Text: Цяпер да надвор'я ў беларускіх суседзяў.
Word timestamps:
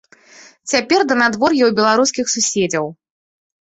Цяпер 0.71 1.05
да 1.11 1.15
надвор'я 1.23 1.63
ў 1.69 1.79
беларускіх 1.83 2.25
суседзяў. 2.39 2.85